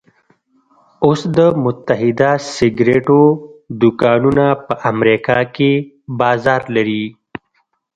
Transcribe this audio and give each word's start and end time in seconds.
اوس 1.05 1.21
د 1.37 1.39
متحده 1.63 2.31
سګرېټو 2.55 3.21
دوکانونه 3.81 4.45
په 4.65 4.73
امريکا 4.91 5.39
کې 5.55 5.71
بازار 6.19 6.61
لري. 6.75 7.05